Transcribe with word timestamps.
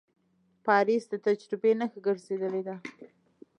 پاریس 0.65 1.03
د 1.09 1.13
تجربې 1.25 1.71
نښه 1.79 1.99
ګرځېدلې 2.05 2.61
ده. 2.67 2.75